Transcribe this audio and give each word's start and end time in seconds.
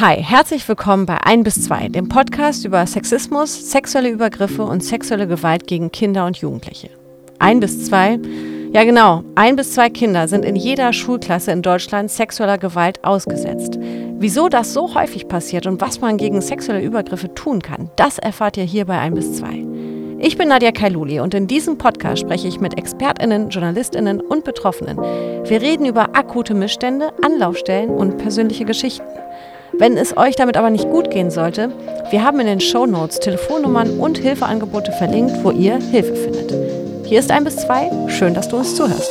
Hi, 0.00 0.16
herzlich 0.16 0.68
willkommen 0.68 1.06
bei 1.06 1.18
1 1.22 1.44
bis 1.44 1.62
2, 1.66 1.90
dem 1.90 2.08
Podcast 2.08 2.64
über 2.64 2.84
Sexismus, 2.84 3.70
sexuelle 3.70 4.10
Übergriffe 4.10 4.64
und 4.64 4.82
sexuelle 4.82 5.28
Gewalt 5.28 5.68
gegen 5.68 5.92
Kinder 5.92 6.26
und 6.26 6.36
Jugendliche. 6.36 6.90
1 7.38 7.60
bis 7.60 7.84
2, 7.86 8.18
ja 8.72 8.82
genau, 8.82 9.22
1 9.36 9.54
bis 9.54 9.74
2 9.74 9.90
Kinder 9.90 10.26
sind 10.26 10.44
in 10.44 10.56
jeder 10.56 10.92
Schulklasse 10.92 11.52
in 11.52 11.62
Deutschland 11.62 12.10
sexueller 12.10 12.58
Gewalt 12.58 13.04
ausgesetzt. 13.04 13.78
Wieso 14.18 14.48
das 14.48 14.72
so 14.72 14.96
häufig 14.96 15.28
passiert 15.28 15.68
und 15.68 15.80
was 15.80 16.00
man 16.00 16.16
gegen 16.16 16.40
sexuelle 16.40 16.82
Übergriffe 16.82 17.32
tun 17.32 17.62
kann, 17.62 17.88
das 17.94 18.18
erfahrt 18.18 18.56
ihr 18.56 18.64
hier 18.64 18.86
bei 18.86 18.98
1 18.98 19.14
bis 19.14 19.34
2. 19.34 19.64
Ich 20.18 20.36
bin 20.36 20.48
Nadja 20.48 20.72
Kailuli 20.72 21.20
und 21.20 21.34
in 21.34 21.46
diesem 21.46 21.78
Podcast 21.78 22.20
spreche 22.20 22.48
ich 22.48 22.58
mit 22.58 22.76
ExpertInnen, 22.76 23.50
JournalistInnen 23.50 24.20
und 24.20 24.42
Betroffenen. 24.42 24.96
Wir 24.96 25.62
reden 25.62 25.86
über 25.86 26.16
akute 26.16 26.54
Missstände, 26.54 27.12
Anlaufstellen 27.22 27.90
und 27.90 28.18
persönliche 28.18 28.64
Geschichten. 28.64 29.06
Wenn 29.78 29.96
es 29.96 30.16
euch 30.16 30.36
damit 30.36 30.56
aber 30.56 30.70
nicht 30.70 30.88
gut 30.88 31.10
gehen 31.10 31.30
sollte, 31.30 31.70
wir 32.10 32.22
haben 32.22 32.38
in 32.38 32.46
den 32.46 32.60
Show 32.60 32.86
Notes 32.86 33.18
Telefonnummern 33.18 33.98
und 33.98 34.18
Hilfeangebote 34.18 34.92
verlinkt, 34.92 35.42
wo 35.42 35.50
ihr 35.50 35.78
Hilfe 35.78 36.14
findet. 36.14 36.54
Hier 37.04 37.18
ist 37.18 37.32
ein 37.32 37.44
bis 37.44 37.56
zwei. 37.56 37.90
Schön, 38.08 38.34
dass 38.34 38.48
du 38.48 38.56
uns 38.56 38.76
zuhörst. 38.76 39.10